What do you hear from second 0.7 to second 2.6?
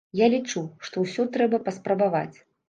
што ўсё трэба паспрабаваць.